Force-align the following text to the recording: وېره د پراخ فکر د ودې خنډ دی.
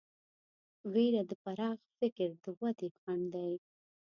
وېره 0.93 1.21
د 1.29 1.31
پراخ 1.43 1.79
فکر 1.99 2.29
د 2.43 2.45
ودې 2.59 2.89
خنډ 2.99 3.25
دی. 3.35 3.53